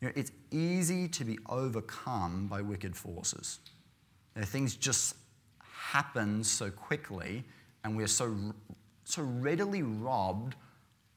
You 0.00 0.08
know, 0.08 0.14
it's 0.16 0.32
easy 0.50 1.08
to 1.08 1.24
be 1.24 1.38
overcome 1.48 2.46
by 2.46 2.62
wicked 2.62 2.96
forces. 2.96 3.58
You 4.34 4.40
know, 4.40 4.46
things 4.46 4.76
just 4.76 5.14
happen 5.62 6.42
so 6.42 6.70
quickly, 6.70 7.44
and 7.84 7.96
we're 7.96 8.06
so, 8.06 8.34
so 9.04 9.22
readily 9.22 9.82
robbed 9.82 10.54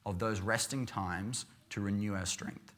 of 0.04 0.18
those 0.18 0.40
resting 0.40 0.84
times 0.84 1.46
to 1.70 1.80
renew 1.80 2.14
our 2.14 2.26
strength. 2.26 2.72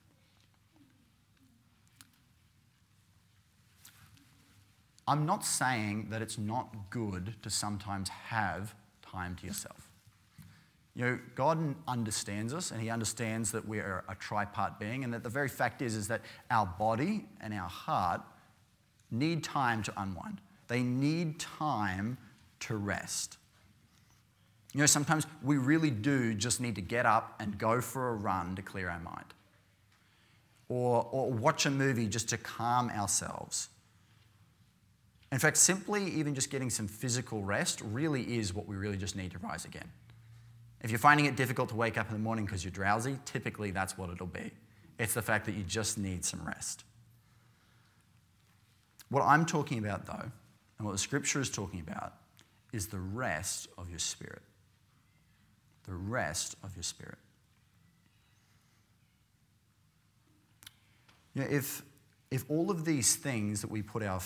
I'm 5.09 5.25
not 5.25 5.45
saying 5.45 6.09
that 6.11 6.21
it's 6.21 6.38
not 6.38 6.90
good 6.90 7.35
to 7.43 7.50
sometimes 7.50 8.09
have 8.09 8.75
time 9.02 9.37
to 9.37 9.47
yourself. 9.47 9.86
You 10.96 11.04
know, 11.04 11.18
God 11.34 11.74
understands 11.86 12.54
us 12.54 12.70
and 12.70 12.80
He 12.80 12.88
understands 12.88 13.52
that 13.52 13.68
we're 13.68 14.02
a 14.08 14.16
tripart 14.16 14.78
being, 14.78 15.04
and 15.04 15.12
that 15.12 15.22
the 15.22 15.28
very 15.28 15.48
fact 15.48 15.82
is, 15.82 15.94
is 15.94 16.08
that 16.08 16.22
our 16.50 16.64
body 16.64 17.26
and 17.42 17.52
our 17.52 17.68
heart 17.68 18.22
need 19.10 19.44
time 19.44 19.82
to 19.82 19.92
unwind. 19.96 20.40
They 20.68 20.82
need 20.82 21.38
time 21.38 22.16
to 22.60 22.76
rest. 22.76 23.36
You 24.72 24.80
know, 24.80 24.86
sometimes 24.86 25.26
we 25.42 25.58
really 25.58 25.90
do 25.90 26.34
just 26.34 26.60
need 26.60 26.74
to 26.76 26.80
get 26.80 27.04
up 27.06 27.34
and 27.40 27.58
go 27.58 27.80
for 27.80 28.08
a 28.08 28.14
run 28.14 28.56
to 28.56 28.62
clear 28.62 28.88
our 28.88 29.00
mind, 29.00 29.34
or, 30.70 31.06
or 31.12 31.30
watch 31.30 31.66
a 31.66 31.70
movie 31.70 32.06
just 32.06 32.30
to 32.30 32.38
calm 32.38 32.88
ourselves. 32.90 33.68
In 35.30 35.38
fact, 35.38 35.58
simply 35.58 36.06
even 36.10 36.34
just 36.34 36.50
getting 36.50 36.70
some 36.70 36.88
physical 36.88 37.42
rest 37.42 37.82
really 37.92 38.38
is 38.38 38.54
what 38.54 38.66
we 38.66 38.76
really 38.76 38.96
just 38.96 39.14
need 39.14 39.32
to 39.32 39.38
rise 39.38 39.66
again. 39.66 39.88
If 40.87 40.93
you're 40.93 41.00
finding 41.00 41.26
it 41.26 41.35
difficult 41.35 41.71
to 41.71 41.75
wake 41.75 41.99
up 41.99 42.07
in 42.07 42.12
the 42.12 42.23
morning 42.23 42.45
because 42.45 42.62
you're 42.62 42.71
drowsy, 42.71 43.19
typically 43.25 43.73
that's 43.73 43.99
what 43.99 44.09
it'll 44.09 44.25
be. 44.25 44.52
It's 45.00 45.14
the 45.14 45.21
fact 45.21 45.47
that 45.47 45.57
you 45.57 45.64
just 45.64 45.99
need 45.99 46.25
some 46.25 46.40
rest. 46.47 46.85
What 49.09 49.25
I'm 49.25 49.45
talking 49.45 49.81
about, 49.81 50.07
though, 50.07 50.31
and 50.78 50.87
what 50.87 50.93
the 50.93 50.99
scripture 50.99 51.40
is 51.40 51.50
talking 51.50 51.81
about, 51.81 52.12
is 52.73 52.87
the 52.87 53.00
rest 53.00 53.66
of 53.76 53.90
your 53.90 53.99
spirit. 53.99 54.43
The 55.88 55.95
rest 55.95 56.55
of 56.62 56.76
your 56.76 56.85
spirit. 56.85 57.19
You 61.35 61.43
know, 61.43 61.49
if, 61.50 61.83
if 62.31 62.45
all 62.49 62.71
of 62.71 62.85
these 62.85 63.16
things 63.16 63.61
that 63.61 63.73
we 63.73 63.83
put 63.83 64.05
our 64.05 64.21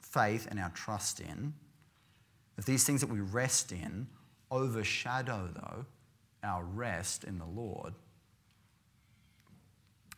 faith 0.00 0.48
and 0.50 0.58
our 0.58 0.70
trust 0.70 1.20
in, 1.20 1.52
if 2.56 2.64
these 2.64 2.84
things 2.84 3.02
that 3.02 3.10
we 3.10 3.20
rest 3.20 3.70
in 3.70 4.06
overshadow, 4.50 5.50
though, 5.54 5.84
our 6.46 6.64
rest 6.64 7.24
in 7.24 7.38
the 7.38 7.44
Lord, 7.44 7.94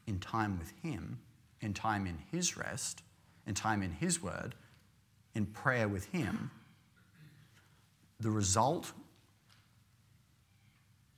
in 0.06 0.20
time 0.20 0.58
with 0.58 0.72
Him, 0.82 1.18
in 1.60 1.74
time 1.74 2.06
in 2.06 2.18
His 2.30 2.56
rest, 2.56 3.02
in 3.46 3.54
time 3.54 3.82
in 3.82 3.92
His 3.92 4.22
Word, 4.22 4.54
in 5.34 5.46
prayer 5.46 5.88
with 5.88 6.06
Him, 6.12 6.50
the 8.20 8.30
result 8.30 8.92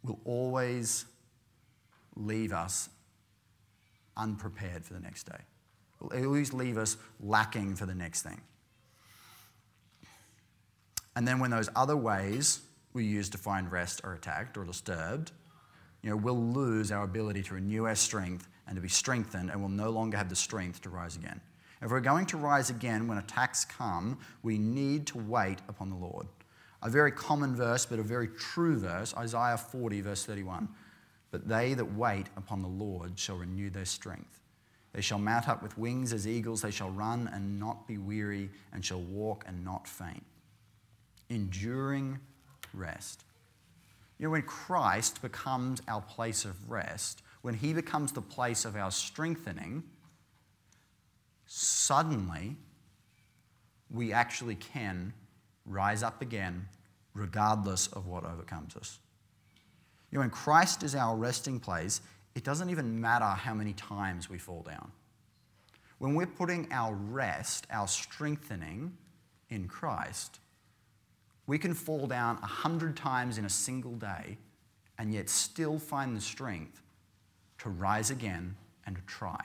will 0.03 0.21
always 0.25 1.05
leave 2.17 2.53
us 2.53 2.89
unprepared 4.17 4.85
for 4.85 4.95
the 4.95 5.01
next 5.01 5.25
day. 5.25 5.39
Will 6.01 6.25
always 6.25 6.53
leave 6.53 6.79
us 6.79 6.97
lacking 7.21 7.77
for 7.77 7.87
the 7.87 7.95
next 7.95 8.23
thing. 8.23 8.41
And 11.15 11.27
then 11.27 11.39
when 11.39 11.51
those 11.51 11.69
other 11.77 11.97
ways 11.97 12.61
we 12.93 13.05
use 13.05 13.29
to 13.31 13.39
find 13.39 13.71
rest 13.71 14.01
are 14.05 14.15
attacked 14.15 14.57
or 14.57 14.65
disturbed, 14.65 15.33
you 16.03 16.11
know, 16.11 16.17
we'll 16.17 16.43
lose 16.43 16.91
our 16.91 17.05
ability 17.05 17.43
to 17.45 17.55
renew 17.55 17.85
our 17.85 17.95
strength 17.95 18.49
and 18.67 18.77
to 18.77 18.81
be 18.81 18.89
strengthened, 18.89 19.51
and 19.51 19.61
we'll 19.61 19.69
no 19.69 19.91
longer 19.91 20.17
have 20.17 20.29
the 20.29 20.37
strength 20.37 20.81
to 20.83 20.91
rise 20.91 21.17
again. 21.17 21.41
If 21.83 21.91
we're 21.91 22.01
going 22.01 22.27
to 22.27 22.37
rise 22.37 22.71
again 22.71 23.07
when 23.09 23.19
attacks 23.19 23.65
come, 23.65 24.19
we 24.43 24.59
need 24.59 25.07
to 25.09 25.19
wait 25.19 25.59
upon 25.69 25.91
the 25.91 25.97
Lord. 25.97 26.27
A 26.83 26.91
very 26.91 27.13
common 27.13 27.55
verse, 27.55 27.85
but 27.85 27.99
a 27.99 28.03
very 28.03 28.29
true 28.29 28.79
verse, 28.79 29.15
Isaiah 29.15 29.59
40, 29.59 30.01
verse 30.01 30.25
31. 30.25 30.69
But 31.31 31.49
they 31.49 31.75
that 31.75 31.95
wait 31.95 32.27
upon 32.37 32.63
the 32.63 32.69
Lord 32.69 33.19
shall 33.19 33.37
renew 33.37 33.71
their 33.71 33.85
strength. 33.85 34.41
They 34.93 35.01
shall 35.01 35.19
mount 35.19 35.49
up 35.49 35.63
with 35.63 35.79
wings 35.79 36.13
as 36.13 36.27
eagles. 36.27 36.63
They 36.63 36.71
shall 36.71 36.91
run 36.91 37.31
and 37.33 37.61
not 37.61 37.87
be 37.87 37.99
weary, 37.99 38.51
and 38.73 38.85
shall 38.85 39.01
walk 39.01 39.45
and 39.47 39.65
not 39.65 39.87
faint. 39.87 40.25
Enduring 41.29 42.19
rest. 42.75 43.25
You 44.19 44.27
know, 44.27 44.31
when 44.31 44.43
Christ 44.43 45.23
becomes 45.23 45.81
our 45.89 46.03
place 46.03 46.45
of 46.45 46.71
rest, 46.71 47.23
when 47.43 47.55
he 47.55 47.73
becomes 47.73 48.13
the 48.13 48.21
place 48.21 48.65
of 48.65 48.77
our 48.77 48.91
strengthening, 48.91 49.83
suddenly 51.47 52.57
we 53.91 54.13
actually 54.13 54.57
can 54.57 55.13
rise 55.65 56.03
up 56.03 56.23
again 56.23 56.69
regardless 57.15 57.87
of 57.89 58.07
what 58.07 58.25
overcomes 58.25 58.77
us. 58.77 58.99
You 60.11 60.17
know, 60.17 60.21
when 60.21 60.31
Christ 60.31 60.83
is 60.83 60.95
our 60.95 61.17
resting 61.17 61.61
place, 61.61 62.01
it 62.35 62.45
doesn't 62.45 62.71
even 62.71 63.01
matter 63.01 63.25
how 63.25 63.55
many 63.55 63.73
times 63.73 64.29
we 64.29 64.39
fall 64.39 64.63
down. 64.63 64.93
When 65.99 66.15
we're 66.15 66.27
putting 66.27 66.69
our 66.73 66.95
rest, 66.95 67.67
our 67.71 67.89
strengthening 67.89 68.97
in 69.51 69.69
Christ, 69.69 70.41
we 71.51 71.59
can 71.59 71.75
fall 71.75 72.07
down 72.07 72.39
a 72.45 72.47
hundred 72.47 72.97
times 72.97 73.37
in 73.37 73.45
a 73.45 73.51
single 73.51 73.97
day 73.97 74.39
and 74.99 75.13
yet 75.13 75.29
still 75.29 75.81
find 75.81 76.17
the 76.17 76.21
strength 76.21 76.81
to 77.59 77.69
rise 77.69 78.09
again 78.09 78.55
and 78.87 78.95
to 78.95 79.03
try. 79.03 79.45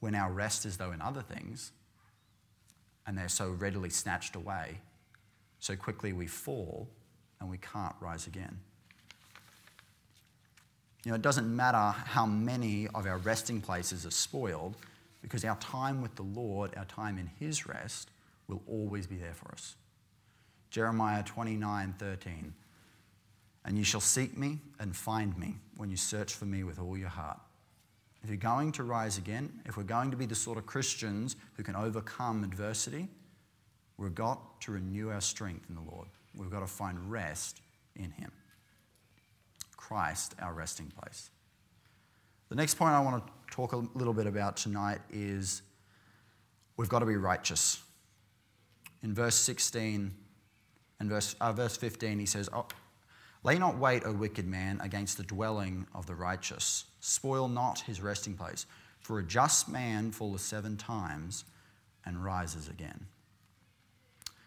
When 0.00 0.16
our 0.16 0.32
rest 0.32 0.66
is, 0.66 0.78
though, 0.78 0.90
in 0.90 1.00
other 1.00 1.22
things, 1.22 1.70
and 3.06 3.16
they're 3.16 3.28
so 3.28 3.50
readily 3.50 3.88
snatched 3.88 4.34
away, 4.34 4.80
so 5.60 5.76
quickly 5.76 6.12
we 6.12 6.26
fall 6.26 6.88
and 7.38 7.48
we 7.48 7.58
can't 7.58 7.94
rise 8.00 8.26
again. 8.26 8.58
You 11.04 11.12
know, 11.12 11.14
it 11.14 11.22
doesn't 11.22 11.54
matter 11.54 11.96
how 12.04 12.26
many 12.26 12.88
of 12.96 13.06
our 13.06 13.18
resting 13.18 13.60
places 13.60 14.04
are 14.06 14.10
spoiled, 14.10 14.74
because 15.22 15.44
our 15.44 15.56
time 15.58 16.02
with 16.02 16.16
the 16.16 16.24
Lord, 16.24 16.74
our 16.76 16.86
time 16.86 17.16
in 17.16 17.30
His 17.38 17.64
rest, 17.68 18.10
will 18.48 18.62
always 18.66 19.06
be 19.06 19.16
there 19.16 19.34
for 19.34 19.52
us. 19.52 19.76
Jeremiah 20.70 21.22
29 21.22 21.94
13. 21.98 22.54
And 23.66 23.78
you 23.78 23.84
shall 23.84 24.00
seek 24.00 24.36
me 24.36 24.58
and 24.78 24.94
find 24.94 25.38
me 25.38 25.56
when 25.76 25.90
you 25.90 25.96
search 25.96 26.34
for 26.34 26.44
me 26.44 26.64
with 26.64 26.78
all 26.78 26.98
your 26.98 27.08
heart. 27.08 27.40
If 28.22 28.28
you're 28.28 28.36
going 28.36 28.72
to 28.72 28.82
rise 28.82 29.16
again, 29.16 29.60
if 29.64 29.76
we're 29.76 29.84
going 29.84 30.10
to 30.10 30.16
be 30.16 30.26
the 30.26 30.34
sort 30.34 30.58
of 30.58 30.66
Christians 30.66 31.36
who 31.56 31.62
can 31.62 31.76
overcome 31.76 32.42
adversity, 32.42 33.08
we've 33.96 34.14
got 34.14 34.60
to 34.62 34.72
renew 34.72 35.10
our 35.10 35.20
strength 35.20 35.66
in 35.68 35.76
the 35.76 35.80
Lord. 35.80 36.08
We've 36.36 36.50
got 36.50 36.60
to 36.60 36.66
find 36.66 37.10
rest 37.10 37.60
in 37.96 38.10
Him. 38.10 38.32
Christ, 39.76 40.34
our 40.40 40.52
resting 40.52 40.92
place. 40.98 41.30
The 42.48 42.56
next 42.56 42.74
point 42.74 42.94
I 42.94 43.00
want 43.00 43.26
to 43.26 43.32
talk 43.50 43.72
a 43.72 43.82
little 43.94 44.14
bit 44.14 44.26
about 44.26 44.56
tonight 44.56 45.00
is 45.12 45.62
we've 46.76 46.88
got 46.88 46.98
to 46.98 47.06
be 47.06 47.16
righteous 47.16 47.83
in 49.04 49.14
verse 49.14 49.36
16 49.36 50.12
and 50.98 51.08
verse, 51.08 51.36
uh, 51.40 51.52
verse 51.52 51.76
15, 51.76 52.18
he 52.18 52.26
says, 52.26 52.48
oh, 52.52 52.66
Lay 53.44 53.58
not 53.58 53.76
wait, 53.76 54.02
O 54.06 54.12
wicked 54.12 54.46
man, 54.46 54.80
against 54.80 55.18
the 55.18 55.22
dwelling 55.22 55.86
of 55.94 56.06
the 56.06 56.14
righteous. 56.14 56.86
Spoil 57.00 57.46
not 57.46 57.80
his 57.80 58.00
resting 58.00 58.34
place. 58.34 58.64
For 59.00 59.18
a 59.18 59.22
just 59.22 59.68
man 59.68 60.10
falleth 60.10 60.40
seven 60.40 60.78
times 60.78 61.44
and 62.06 62.24
rises 62.24 62.68
again. 62.68 63.04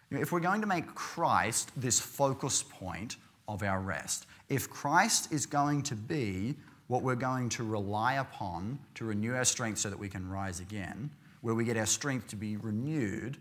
If 0.09 0.31
we're 0.31 0.39
going 0.39 0.61
to 0.61 0.67
make 0.67 0.95
Christ 0.95 1.71
this 1.77 1.99
focus 1.99 2.63
point 2.63 3.17
of 3.47 3.61
our 3.61 3.79
rest, 3.79 4.25
if 4.49 4.67
Christ 4.67 5.31
is 5.31 5.45
going 5.45 5.83
to 5.83 5.95
be 5.95 6.55
what 6.87 7.03
we're 7.03 7.15
going 7.15 7.49
to 7.49 7.63
rely 7.63 8.13
upon 8.15 8.79
to 8.95 9.05
renew 9.05 9.35
our 9.35 9.45
strength 9.45 9.77
so 9.77 9.91
that 9.91 9.99
we 9.99 10.09
can 10.09 10.27
rise 10.27 10.59
again, 10.59 11.11
where 11.41 11.53
we 11.53 11.65
get 11.65 11.77
our 11.77 11.85
strength 11.85 12.29
to 12.29 12.35
be 12.35 12.55
renewed, 12.57 13.37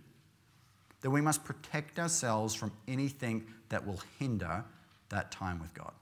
that 1.06 1.10
we 1.10 1.20
must 1.20 1.44
protect 1.44 2.00
ourselves 2.00 2.52
from 2.52 2.72
anything 2.88 3.46
that 3.68 3.86
will 3.86 4.00
hinder 4.18 4.64
that 5.08 5.30
time 5.30 5.60
with 5.60 5.72
God. 5.72 5.92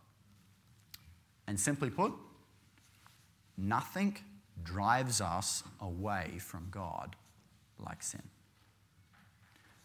And 1.47 1.61
simply 1.61 1.91
put, 1.91 2.15
nothing 3.59 4.17
drives 4.63 5.21
us 5.21 5.63
away 5.79 6.39
from 6.39 6.69
God 6.71 7.17
like 7.79 8.03
sin. 8.03 8.23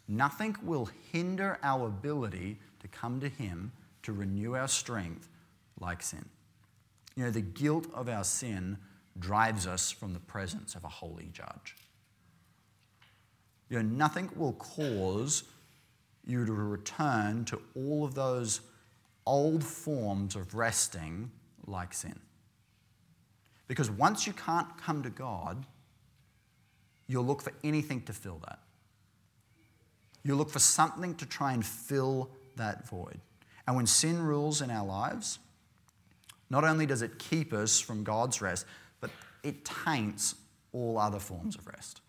Nothing 0.08 0.56
will 0.64 0.88
hinder 1.12 1.60
our 1.64 1.88
ability 1.88 2.58
to 2.80 2.88
come 2.88 3.20
to 3.20 3.28
Him 3.28 3.74
to 4.04 4.14
renew 4.14 4.56
our 4.56 4.70
strength 4.70 5.28
like 5.82 6.02
sin. 6.02 6.30
You 7.18 7.26
know, 7.26 7.32
the 7.32 7.42
guilt 7.42 7.88
of 7.94 8.08
our 8.08 8.24
sin 8.24 8.78
drives 9.20 9.68
us 9.68 9.92
from 9.92 10.14
the 10.14 10.22
presence 10.22 10.76
of 10.76 10.86
a 10.86 10.88
holy 10.88 11.28
judge. 11.34 11.76
You 13.70 13.78
know, 13.78 13.90
nothing 13.90 14.30
will 14.36 14.54
cause 14.54 15.44
you 16.26 16.46
to 16.46 16.52
return 16.52 17.46
to 17.46 17.62
all 17.76 18.04
of 18.04 18.16
those 18.16 18.62
old 19.26 19.64
forms 19.64 20.36
of 20.36 20.56
resting 20.56 21.32
like 21.68 21.94
sin. 21.94 22.20
Because 23.68 23.92
once 23.92 24.26
you 24.26 24.34
can't 24.34 24.78
come 24.78 25.04
to 25.04 25.10
God, 25.10 25.66
you'll 27.08 27.26
look 27.26 27.42
for 27.42 27.54
anything 27.64 28.02
to 28.04 28.14
fill 28.14 28.40
that. 28.48 28.60
You'll 30.24 30.38
look 30.38 30.50
for 30.50 30.60
something 30.60 31.16
to 31.16 31.26
try 31.26 31.54
and 31.54 31.66
fill 31.66 32.30
that 32.56 32.88
void. 32.88 33.20
And 33.68 33.76
when 33.76 33.86
sin 33.86 34.22
rules 34.22 34.62
in 34.62 34.72
our 34.72 34.86
lives, 34.86 35.40
not 36.50 36.64
only 36.64 36.86
does 36.86 37.04
it 37.04 37.20
keep 37.20 37.54
us 37.54 37.80
from 37.80 38.04
God's 38.04 38.42
rest, 38.42 38.66
but 39.00 39.12
it 39.44 39.64
taints 39.64 40.36
all 40.74 40.98
other 40.98 41.20
forms 41.20 41.56
of 41.56 41.68
rest. 41.68 42.02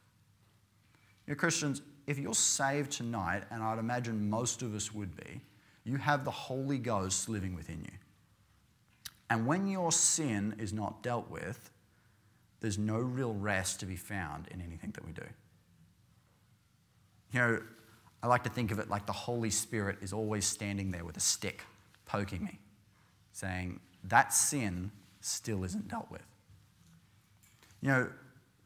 Know, 1.30 1.36
Christians, 1.36 1.80
if 2.08 2.18
you're 2.18 2.34
saved 2.34 2.90
tonight, 2.90 3.44
and 3.52 3.62
I'd 3.62 3.78
imagine 3.78 4.28
most 4.28 4.62
of 4.62 4.74
us 4.74 4.92
would 4.92 5.16
be, 5.16 5.40
you 5.84 5.96
have 5.96 6.24
the 6.24 6.30
Holy 6.30 6.76
Ghost 6.76 7.28
living 7.28 7.54
within 7.54 7.84
you. 7.84 7.96
And 9.30 9.46
when 9.46 9.68
your 9.68 9.92
sin 9.92 10.56
is 10.58 10.72
not 10.72 11.04
dealt 11.04 11.30
with, 11.30 11.70
there's 12.58 12.78
no 12.78 12.96
real 12.98 13.32
rest 13.32 13.78
to 13.78 13.86
be 13.86 13.94
found 13.94 14.48
in 14.48 14.60
anything 14.60 14.90
that 14.90 15.06
we 15.06 15.12
do. 15.12 15.22
You 17.32 17.38
know, 17.38 17.62
I 18.24 18.26
like 18.26 18.42
to 18.42 18.50
think 18.50 18.72
of 18.72 18.80
it 18.80 18.90
like 18.90 19.06
the 19.06 19.12
Holy 19.12 19.50
Spirit 19.50 19.98
is 20.02 20.12
always 20.12 20.44
standing 20.44 20.90
there 20.90 21.04
with 21.04 21.16
a 21.16 21.20
stick 21.20 21.62
poking 22.06 22.42
me, 22.42 22.58
saying, 23.32 23.78
That 24.02 24.34
sin 24.34 24.90
still 25.20 25.62
isn't 25.62 25.86
dealt 25.86 26.10
with. 26.10 26.26
You 27.82 27.88
know, 27.88 28.08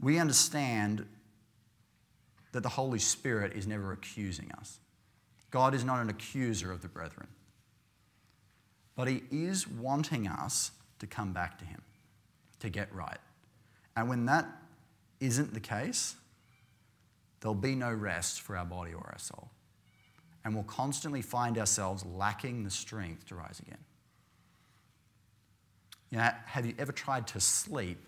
we 0.00 0.18
understand 0.18 1.06
that 2.54 2.62
the 2.62 2.68
Holy 2.68 3.00
Spirit 3.00 3.52
is 3.54 3.66
never 3.66 3.92
accusing 3.92 4.50
us. 4.52 4.78
God 5.50 5.74
is 5.74 5.84
not 5.84 6.00
an 6.00 6.08
accuser 6.08 6.70
of 6.70 6.82
the 6.82 6.88
brethren. 6.88 7.26
But 8.94 9.08
He 9.08 9.24
is 9.32 9.66
wanting 9.66 10.28
us 10.28 10.70
to 11.00 11.06
come 11.08 11.32
back 11.32 11.58
to 11.58 11.64
Him, 11.64 11.82
to 12.60 12.70
get 12.70 12.94
right. 12.94 13.18
And 13.96 14.08
when 14.08 14.26
that 14.26 14.46
isn't 15.18 15.52
the 15.52 15.58
case, 15.58 16.14
there'll 17.40 17.56
be 17.56 17.74
no 17.74 17.92
rest 17.92 18.40
for 18.40 18.56
our 18.56 18.64
body 18.64 18.94
or 18.94 19.04
our 19.04 19.18
soul. 19.18 19.50
And 20.44 20.54
we'll 20.54 20.62
constantly 20.62 21.22
find 21.22 21.58
ourselves 21.58 22.06
lacking 22.06 22.62
the 22.62 22.70
strength 22.70 23.26
to 23.26 23.34
rise 23.34 23.58
again. 23.58 23.82
You 26.10 26.18
know, 26.18 26.30
have 26.46 26.64
you 26.64 26.74
ever 26.78 26.92
tried 26.92 27.26
to 27.28 27.40
sleep 27.40 27.98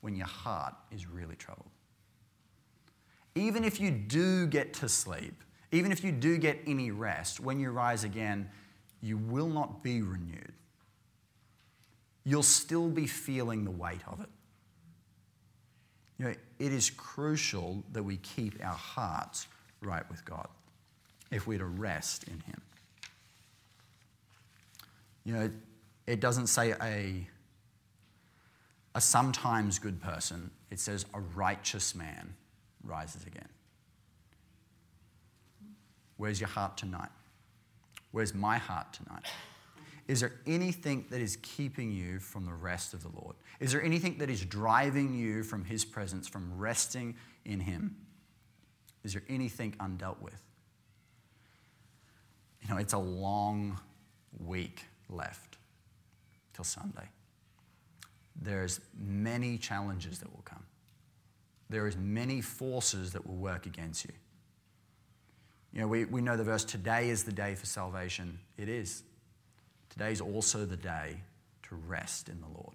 when 0.00 0.14
your 0.14 0.28
heart 0.28 0.74
is 0.92 1.08
really 1.08 1.34
troubled? 1.34 1.70
Even 3.36 3.64
if 3.64 3.78
you 3.78 3.90
do 3.90 4.46
get 4.46 4.72
to 4.74 4.88
sleep, 4.88 5.44
even 5.70 5.92
if 5.92 6.02
you 6.02 6.10
do 6.10 6.38
get 6.38 6.58
any 6.66 6.90
rest, 6.90 7.38
when 7.38 7.60
you 7.60 7.70
rise 7.70 8.02
again, 8.02 8.48
you 9.02 9.18
will 9.18 9.48
not 9.48 9.82
be 9.82 10.00
renewed. 10.00 10.54
You'll 12.24 12.42
still 12.42 12.88
be 12.88 13.06
feeling 13.06 13.64
the 13.64 13.70
weight 13.70 14.00
of 14.08 14.20
it. 14.22 14.30
You 16.18 16.24
know, 16.24 16.34
it 16.58 16.72
is 16.72 16.88
crucial 16.88 17.84
that 17.92 18.02
we 18.02 18.16
keep 18.16 18.54
our 18.64 18.72
hearts 18.72 19.46
right 19.82 20.08
with 20.10 20.24
God 20.24 20.48
if 21.30 21.46
we're 21.46 21.58
to 21.58 21.66
rest 21.66 22.24
in 22.24 22.40
Him. 22.40 22.62
You 25.24 25.34
know, 25.34 25.50
it 26.06 26.20
doesn't 26.20 26.46
say 26.46 26.72
a, 26.80 27.28
a 28.94 29.00
sometimes 29.00 29.78
good 29.78 30.00
person, 30.00 30.50
it 30.70 30.80
says 30.80 31.04
a 31.12 31.20
righteous 31.20 31.94
man 31.94 32.34
rises 32.86 33.26
again. 33.26 33.48
Where's 36.16 36.40
your 36.40 36.48
heart 36.48 36.76
tonight? 36.76 37.10
Where's 38.12 38.34
my 38.34 38.58
heart 38.58 38.92
tonight? 38.92 39.24
Is 40.08 40.20
there 40.20 40.32
anything 40.46 41.04
that 41.10 41.20
is 41.20 41.36
keeping 41.42 41.90
you 41.90 42.20
from 42.20 42.46
the 42.46 42.52
rest 42.52 42.94
of 42.94 43.02
the 43.02 43.10
Lord? 43.20 43.36
Is 43.58 43.72
there 43.72 43.82
anything 43.82 44.18
that 44.18 44.30
is 44.30 44.44
driving 44.44 45.14
you 45.14 45.42
from 45.42 45.64
His 45.64 45.84
presence, 45.84 46.28
from 46.28 46.56
resting 46.56 47.16
in 47.44 47.60
Him? 47.60 47.96
Is 49.04 49.12
there 49.12 49.24
anything 49.28 49.72
undealt 49.80 50.20
with? 50.20 50.40
You 52.62 52.70
know, 52.74 52.80
it's 52.80 52.92
a 52.92 52.98
long 52.98 53.78
week 54.44 54.84
left 55.08 55.58
till 56.54 56.64
Sunday. 56.64 57.08
There's 58.40 58.80
many 58.98 59.58
challenges 59.58 60.18
that 60.20 60.32
will 60.32 60.42
come. 60.44 60.64
There 61.68 61.86
is 61.86 61.96
many 61.96 62.40
forces 62.40 63.12
that 63.12 63.26
will 63.26 63.36
work 63.36 63.66
against 63.66 64.04
you. 64.04 64.12
You 65.72 65.80
know, 65.80 65.88
we, 65.88 66.04
we 66.04 66.22
know 66.22 66.36
the 66.36 66.44
verse, 66.44 66.64
today 66.64 67.10
is 67.10 67.24
the 67.24 67.32
day 67.32 67.54
for 67.54 67.66
salvation. 67.66 68.38
It 68.56 68.68
is. 68.68 69.02
Today 69.90 70.12
is 70.12 70.20
also 70.20 70.64
the 70.64 70.76
day 70.76 71.20
to 71.64 71.74
rest 71.74 72.28
in 72.28 72.40
the 72.40 72.46
Lord. 72.46 72.74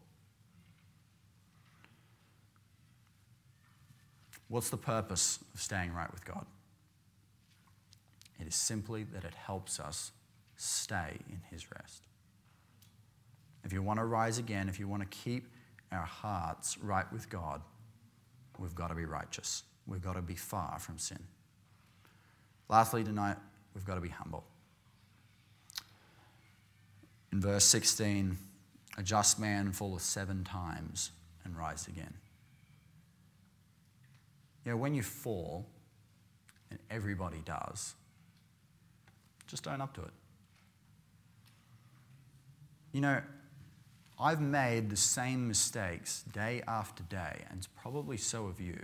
What's 4.49 4.69
the 4.69 4.77
purpose 4.77 5.39
of 5.53 5.61
staying 5.61 5.93
right 5.93 6.11
with 6.11 6.25
God? 6.25 6.45
It 8.39 8.47
is 8.47 8.55
simply 8.55 9.03
that 9.03 9.23
it 9.23 9.33
helps 9.33 9.79
us 9.79 10.11
stay 10.57 11.17
in 11.29 11.39
His 11.49 11.71
rest. 11.71 12.03
If 13.63 13.71
you 13.71 13.81
want 13.81 13.99
to 13.99 14.05
rise 14.05 14.37
again, 14.39 14.67
if 14.67 14.79
you 14.79 14.87
want 14.87 15.03
to 15.03 15.17
keep 15.17 15.47
our 15.91 16.05
hearts 16.05 16.77
right 16.79 17.11
with 17.13 17.29
God, 17.29 17.61
we've 18.61 18.75
got 18.75 18.89
to 18.89 18.95
be 18.95 19.05
righteous. 19.05 19.63
We've 19.87 20.01
got 20.01 20.13
to 20.13 20.21
be 20.21 20.35
far 20.35 20.77
from 20.79 20.97
sin. 20.97 21.19
Lastly, 22.69 23.03
tonight, 23.03 23.37
we've 23.73 23.85
got 23.85 23.95
to 23.95 24.01
be 24.01 24.09
humble. 24.09 24.45
In 27.33 27.41
verse 27.41 27.65
16, 27.65 28.37
a 28.97 29.03
just 29.03 29.39
man 29.39 29.71
falleth 29.71 30.03
seven 30.03 30.43
times 30.43 31.11
and 31.43 31.57
rise 31.57 31.87
again. 31.87 32.13
You 34.63 34.71
know, 34.71 34.77
when 34.77 34.93
you 34.93 35.01
fall, 35.01 35.65
and 36.69 36.79
everybody 36.89 37.41
does, 37.43 37.95
just 39.47 39.67
own 39.67 39.81
up 39.81 39.93
to 39.95 40.01
it. 40.01 40.13
You 42.93 43.01
know, 43.01 43.21
I've 44.21 44.39
made 44.39 44.91
the 44.91 44.95
same 44.95 45.47
mistakes 45.47 46.23
day 46.31 46.61
after 46.67 47.01
day, 47.03 47.43
and 47.49 47.57
it's 47.57 47.67
probably 47.67 48.17
so 48.17 48.45
have 48.47 48.61
you. 48.61 48.79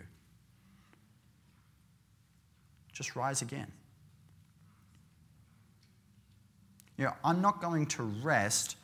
Just 2.92 3.16
rise 3.16 3.44
again. 3.44 3.72
You 6.98 7.06
know, 7.06 7.14
I'm 7.24 7.40
not 7.40 7.62
going 7.62 7.86
to 7.88 8.04
rest. 8.04 8.78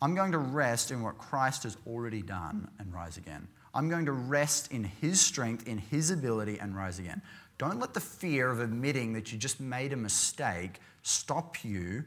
I'm 0.00 0.14
going 0.14 0.30
to 0.30 0.38
rest 0.38 0.92
in 0.92 1.02
what 1.02 1.18
Christ 1.18 1.64
has 1.64 1.76
already 1.84 2.22
done 2.22 2.70
and 2.78 2.94
rise 2.94 3.16
again. 3.16 3.48
I'm 3.74 3.88
going 3.88 4.06
to 4.06 4.12
rest 4.12 4.70
in 4.70 4.84
His 4.84 5.20
strength, 5.20 5.66
in 5.66 5.78
His 5.78 6.12
ability, 6.12 6.60
and 6.60 6.76
rise 6.76 7.00
again. 7.00 7.20
Don't 7.58 7.80
let 7.80 7.92
the 7.92 8.00
fear 8.00 8.50
of 8.50 8.60
admitting 8.60 9.14
that 9.14 9.32
you 9.32 9.38
just 9.38 9.60
made 9.60 9.92
a 9.92 9.96
mistake 9.96 10.78
stop 11.02 11.64
you 11.64 12.04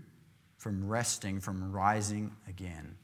from 0.58 0.88
resting, 0.88 1.42
from 1.42 1.74
rising 1.74 2.32
again. 2.48 2.96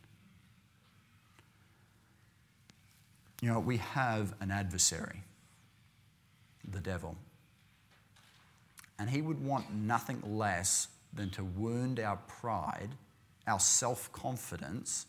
You 3.42 3.50
know, 3.50 3.60
we 3.60 3.78
have 3.78 4.34
an 4.40 4.52
adversary, 4.52 5.24
the 6.68 6.80
devil. 6.80 7.18
And 9.00 9.10
he 9.10 9.22
would 9.22 9.44
want 9.44 9.74
nothing 9.74 10.22
less 10.24 10.88
than 11.12 11.32
to 11.32 11.44
wound 11.44 12.00
our 12.00 12.18
pride, 12.28 12.90
our 13.48 13.60
self 13.60 14.12
confidence. 14.12 15.08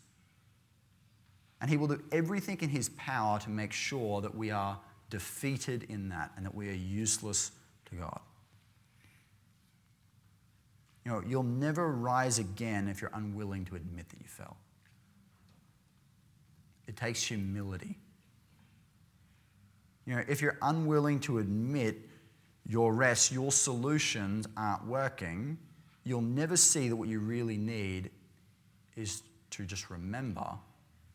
And 1.61 1.69
he 1.69 1.77
will 1.77 1.87
do 1.87 2.03
everything 2.11 2.57
in 2.61 2.69
his 2.69 2.89
power 2.89 3.39
to 3.39 3.49
make 3.49 3.71
sure 3.71 4.19
that 4.21 4.35
we 4.35 4.51
are 4.51 4.79
defeated 5.09 5.85
in 5.89 6.09
that 6.09 6.31
and 6.35 6.45
that 6.45 6.55
we 6.55 6.69
are 6.69 6.73
useless 6.73 7.51
to 7.85 7.95
God. 7.95 8.19
You 11.05 11.11
know, 11.11 11.23
you'll 11.25 11.43
never 11.43 11.91
rise 11.91 12.39
again 12.39 12.87
if 12.87 13.01
you're 13.01 13.11
unwilling 13.13 13.65
to 13.65 13.75
admit 13.75 14.09
that 14.09 14.19
you 14.19 14.27
fell. 14.27 14.57
It 16.87 16.97
takes 16.97 17.23
humility. 17.23 17.97
You 20.05 20.15
know, 20.15 20.23
if 20.27 20.41
you're 20.41 20.57
unwilling 20.61 21.19
to 21.21 21.39
admit 21.39 21.97
your 22.65 22.93
rest, 22.93 23.31
your 23.31 23.51
solutions 23.51 24.47
aren't 24.57 24.85
working, 24.85 25.57
you'll 26.03 26.21
never 26.21 26.57
see 26.57 26.89
that 26.89 26.95
what 26.95 27.07
you 27.07 27.19
really 27.19 27.57
need 27.57 28.11
is 28.95 29.23
to 29.51 29.65
just 29.65 29.89
remember 29.89 30.47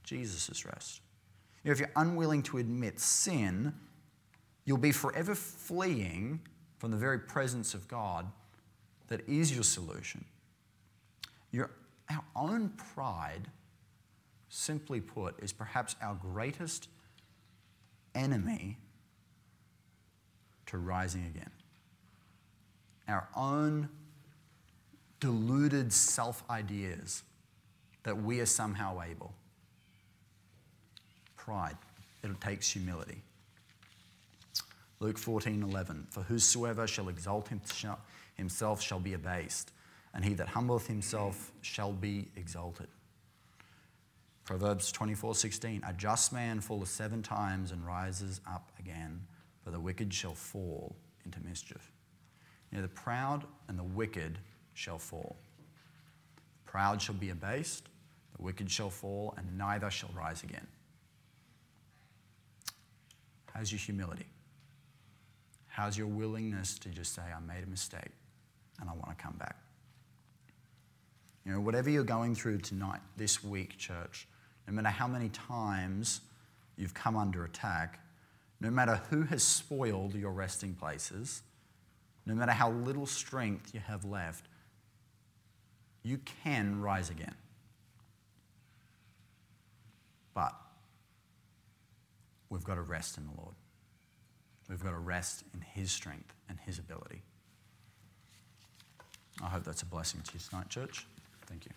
Jesus' 0.04 0.64
rest. 0.64 1.00
You 1.62 1.68
know, 1.68 1.72
if 1.72 1.80
you're 1.80 1.90
unwilling 1.96 2.42
to 2.44 2.58
admit 2.58 3.00
sin, 3.00 3.74
you'll 4.64 4.78
be 4.78 4.92
forever 4.92 5.34
fleeing 5.34 6.40
from 6.78 6.90
the 6.90 6.96
very 6.96 7.18
presence 7.18 7.74
of 7.74 7.88
God 7.88 8.26
that 9.08 9.26
is 9.28 9.52
your 9.54 9.64
solution. 9.64 10.24
Your, 11.50 11.70
our 12.10 12.24
own 12.36 12.70
pride 12.94 13.48
simply 14.48 15.00
put, 15.00 15.42
is 15.42 15.52
perhaps 15.52 15.96
our 16.00 16.14
greatest 16.14 16.88
enemy 18.18 18.76
to 20.66 20.78
rising 20.78 21.26
again. 21.26 21.50
Our 23.08 23.26
own 23.34 23.88
deluded 25.20 25.92
self 25.92 26.42
ideas 26.50 27.22
that 28.02 28.20
we 28.20 28.40
are 28.40 28.46
somehow 28.46 29.00
able. 29.00 29.32
Pride. 31.36 31.76
It 32.22 32.40
takes 32.40 32.70
humility. 32.70 33.22
Luke 35.00 35.18
14 35.18 35.62
11. 35.62 36.08
For 36.10 36.22
whosoever 36.22 36.86
shall 36.86 37.08
exalt 37.08 37.48
himself 38.36 38.82
shall 38.82 39.00
be 39.00 39.14
abased, 39.14 39.72
and 40.12 40.24
he 40.24 40.34
that 40.34 40.48
humbleth 40.48 40.86
himself 40.86 41.52
shall 41.62 41.92
be 41.92 42.28
exalted. 42.36 42.88
Proverbs 44.48 44.90
24 44.92 45.34
16. 45.34 45.82
A 45.86 45.92
just 45.92 46.32
man 46.32 46.62
falleth 46.62 46.88
seven 46.88 47.22
times 47.22 47.70
and 47.70 47.84
rises 47.84 48.40
up 48.50 48.72
again, 48.78 49.20
but 49.62 49.74
the 49.74 49.78
wicked 49.78 50.14
shall 50.14 50.32
fall 50.32 50.96
into 51.26 51.38
mischief. 51.40 51.92
You 52.72 52.78
know, 52.78 52.82
the 52.82 52.88
proud 52.88 53.44
and 53.68 53.78
the 53.78 53.84
wicked 53.84 54.38
shall 54.72 54.96
fall. 54.96 55.36
The 56.64 56.70
proud 56.70 57.02
shall 57.02 57.16
be 57.16 57.28
abased, 57.28 57.90
the 58.38 58.42
wicked 58.42 58.70
shall 58.70 58.88
fall, 58.88 59.34
and 59.36 59.58
neither 59.58 59.90
shall 59.90 60.08
rise 60.16 60.42
again. 60.42 60.66
How's 63.52 63.70
your 63.70 63.80
humility? 63.80 64.28
How's 65.66 65.98
your 65.98 66.06
willingness 66.06 66.78
to 66.78 66.88
just 66.88 67.14
say, 67.14 67.20
I 67.20 67.40
made 67.40 67.64
a 67.64 67.68
mistake 67.68 68.12
and 68.80 68.88
I 68.88 68.94
want 68.94 69.10
to 69.10 69.22
come 69.22 69.36
back? 69.36 69.56
You 71.44 71.52
know, 71.52 71.60
whatever 71.60 71.90
you're 71.90 72.02
going 72.02 72.34
through 72.34 72.58
tonight, 72.60 73.00
this 73.18 73.44
week, 73.44 73.76
church, 73.76 74.26
no 74.68 74.74
matter 74.74 74.90
how 74.90 75.08
many 75.08 75.30
times 75.30 76.20
you've 76.76 76.92
come 76.92 77.16
under 77.16 77.44
attack, 77.44 78.00
no 78.60 78.70
matter 78.70 79.00
who 79.08 79.22
has 79.22 79.42
spoiled 79.42 80.14
your 80.14 80.30
resting 80.30 80.74
places, 80.74 81.42
no 82.26 82.34
matter 82.34 82.52
how 82.52 82.70
little 82.70 83.06
strength 83.06 83.72
you 83.72 83.80
have 83.80 84.04
left, 84.04 84.46
you 86.02 86.20
can 86.44 86.82
rise 86.82 87.08
again. 87.08 87.34
But 90.34 90.52
we've 92.50 92.64
got 92.64 92.74
to 92.74 92.82
rest 92.82 93.16
in 93.16 93.26
the 93.26 93.32
Lord. 93.40 93.54
We've 94.68 94.82
got 94.82 94.90
to 94.90 94.98
rest 94.98 95.44
in 95.54 95.62
His 95.62 95.90
strength 95.90 96.34
and 96.50 96.58
His 96.66 96.78
ability. 96.78 97.22
I 99.42 99.46
hope 99.46 99.64
that's 99.64 99.82
a 99.82 99.86
blessing 99.86 100.20
to 100.20 100.34
you 100.34 100.40
tonight, 100.40 100.68
church. 100.68 101.06
Thank 101.46 101.64
you. 101.64 101.72